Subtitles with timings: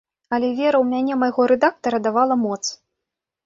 [0.37, 2.61] Але вера ў мяне майго рэдактара давала моц.